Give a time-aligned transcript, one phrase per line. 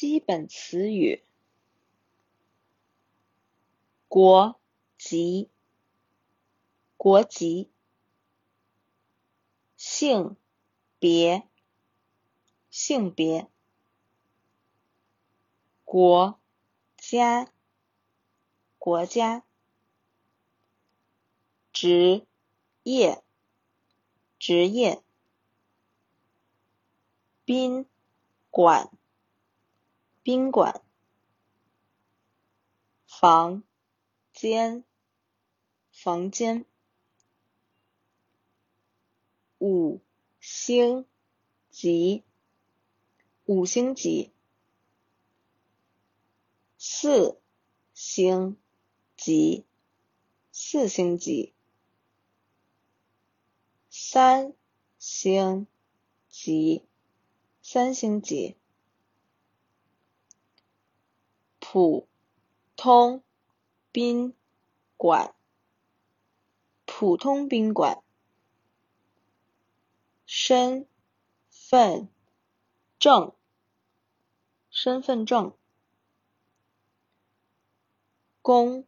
[0.00, 1.22] 基本词语：
[4.08, 4.58] 国
[4.96, 5.50] 籍、
[6.96, 7.68] 国籍；
[9.76, 10.38] 性
[10.98, 11.46] 别、
[12.70, 13.50] 性别；
[15.84, 16.40] 国
[16.96, 17.52] 家、
[18.78, 19.42] 国家；
[21.74, 22.26] 职
[22.84, 23.22] 业、
[24.38, 25.02] 职业；
[27.44, 27.84] 宾
[28.50, 28.99] 馆。
[30.32, 30.80] 宾馆、
[33.04, 33.64] 房
[34.32, 34.84] 间、
[35.90, 36.64] 房间、
[39.58, 40.00] 五
[40.38, 41.04] 星
[41.68, 42.22] 级、
[43.44, 44.32] 五星级、
[46.78, 47.40] 四
[47.92, 48.56] 星
[49.16, 49.66] 级、
[50.52, 51.52] 四星级、
[53.88, 54.54] 三
[54.96, 55.66] 星
[56.28, 56.86] 级、
[57.60, 58.59] 三星级。
[61.72, 62.08] 普
[62.74, 63.22] 通
[63.92, 64.34] 宾
[64.96, 65.36] 馆，
[66.84, 68.02] 普通宾馆。
[70.26, 70.88] 身
[71.48, 72.08] 份
[72.98, 73.36] 证，
[74.68, 75.56] 身份证。
[78.42, 78.84] 公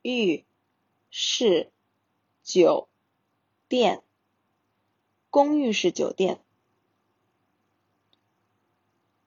[0.00, 0.46] 寓
[1.10, 1.70] 式
[2.42, 2.88] 酒
[3.68, 4.02] 店，
[5.28, 6.42] 公寓式酒店。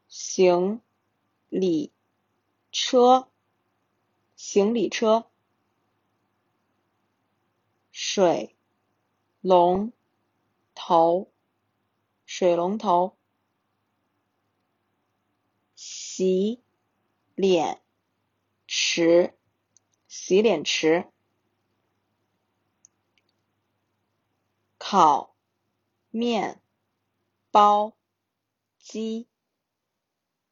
[0.08, 0.82] 行
[1.48, 1.92] 李。
[2.84, 3.30] 车，
[4.36, 5.30] 行李车，
[7.92, 8.56] 水
[9.40, 9.94] 龙
[10.74, 11.32] 头，
[12.26, 13.16] 水龙头，
[15.76, 16.60] 洗
[17.36, 17.84] 脸
[18.68, 19.38] 池，
[20.08, 21.08] 洗脸池，
[24.80, 25.36] 烤
[26.10, 26.60] 面
[27.52, 27.96] 包
[28.80, 29.28] 机，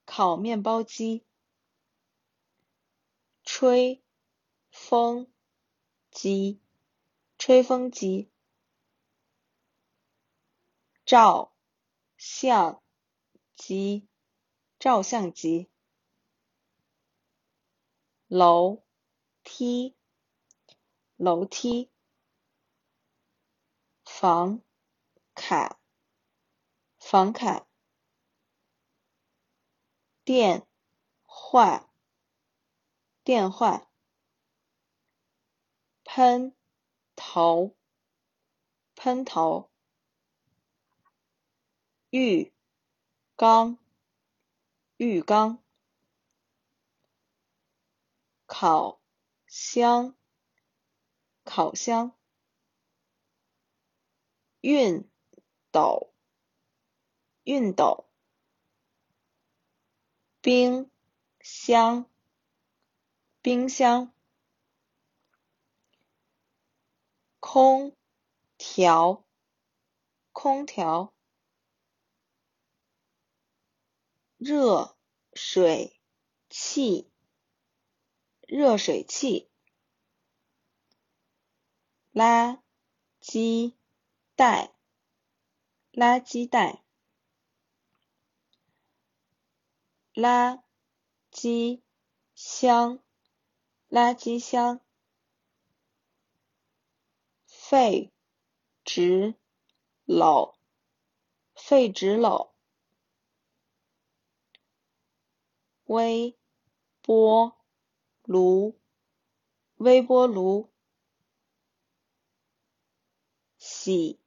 [0.06, 1.26] 烤面包机。
[3.62, 4.02] 吹
[4.72, 5.30] 风
[6.12, 6.62] 机，
[7.38, 8.30] 吹风机；
[11.04, 11.54] 照
[12.16, 12.82] 相
[13.58, 14.08] 机，
[14.80, 15.70] 照相机；
[18.28, 18.82] 楼
[19.44, 19.98] 梯，
[21.18, 21.90] 楼梯；
[24.06, 24.62] 房
[25.36, 25.82] 卡，
[26.98, 27.68] 房卡；
[30.24, 30.66] 电
[31.26, 31.89] 话。
[33.30, 33.88] 电话，
[36.04, 36.56] 喷
[37.16, 37.78] 头，
[38.96, 39.70] 喷头，
[42.10, 42.52] 浴
[43.36, 43.78] 缸，
[44.98, 45.64] 浴缸，
[48.48, 49.00] 烤
[49.46, 50.18] 箱，
[51.44, 52.18] 烤箱，
[54.60, 55.08] 熨
[55.70, 56.16] 斗，
[57.44, 58.10] 熨斗，
[60.42, 60.90] 冰
[61.42, 62.09] 箱。
[63.42, 64.14] 冰箱，
[67.40, 67.96] 空
[68.58, 69.26] 调，
[70.34, 71.14] 空调，
[74.36, 74.98] 热
[75.32, 75.98] 水
[76.50, 77.10] 器，
[78.46, 79.50] 热水器，
[82.12, 82.60] 垃
[83.22, 83.78] 圾
[84.36, 84.74] 袋，
[85.94, 86.84] 垃圾袋，
[90.14, 90.62] 垃
[91.32, 91.82] 圾
[92.36, 93.02] 箱。
[93.90, 94.82] 垃圾箱，
[97.48, 98.12] 废
[98.84, 99.34] 纸
[100.06, 100.54] 篓，
[101.56, 102.52] 废纸篓，
[105.86, 106.38] 微
[107.02, 107.58] 波
[108.26, 108.80] 炉，
[109.78, 110.70] 微波炉，
[113.58, 114.20] 洗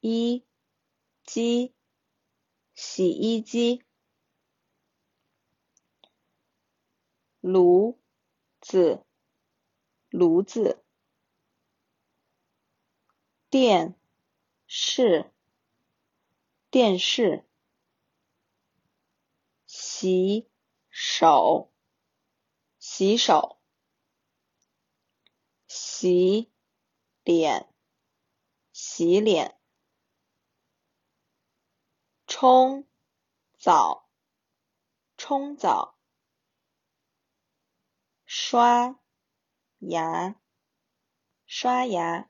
[0.00, 0.44] 衣
[1.24, 1.72] 机，
[2.74, 3.84] 洗衣机，
[7.40, 7.99] 炉。
[8.70, 9.04] 子，
[10.10, 10.84] 炉子，
[13.48, 13.98] 电
[14.68, 15.32] 视，
[16.70, 17.44] 电视，
[19.66, 20.48] 洗
[20.88, 21.72] 手，
[22.78, 23.58] 洗手，
[25.66, 26.52] 洗
[27.24, 27.74] 脸，
[28.72, 29.60] 洗脸，
[32.28, 32.86] 冲
[33.58, 34.08] 澡，
[35.16, 35.99] 冲澡。
[38.32, 38.94] 刷
[39.80, 40.36] 牙，
[41.48, 42.29] 刷牙。